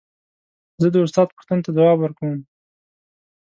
[0.81, 2.39] زه د استاد پوښتنو ته ځواب ورکوم.